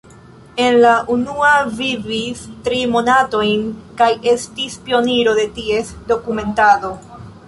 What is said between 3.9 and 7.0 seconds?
kaj estis pioniro de ties dokumentado.